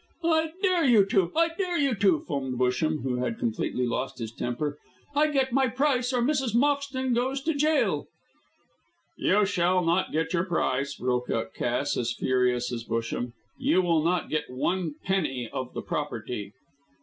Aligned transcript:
"I 0.23 0.49
dare 0.63 0.83
you 0.85 1.05
to! 1.05 1.31
I 1.35 1.49
dare 1.55 1.77
you 1.77 1.93
to!" 1.93 2.21
foamed 2.21 2.57
Busham, 2.57 3.03
who 3.03 3.17
had 3.17 3.37
completely 3.37 3.85
lost 3.85 4.17
his 4.17 4.31
temper. 4.31 4.79
"I 5.15 5.27
get 5.27 5.53
my 5.53 5.67
price, 5.67 6.11
or 6.11 6.23
Mrs. 6.23 6.55
Moxton 6.55 7.13
goes 7.13 7.39
to 7.43 7.53
gaol." 7.53 8.07
"You 9.15 9.45
shall 9.45 9.85
not 9.85 10.11
get 10.11 10.33
your 10.33 10.45
price," 10.45 10.95
broke 10.95 11.29
out 11.29 11.53
Cass, 11.53 11.95
as 11.97 12.13
furious 12.13 12.73
as 12.73 12.83
Busham. 12.83 13.33
"You 13.59 13.83
will 13.83 14.03
not 14.03 14.27
get 14.31 14.49
one 14.49 14.95
penny 15.05 15.47
of 15.53 15.75
the 15.75 15.83
property." 15.83 16.51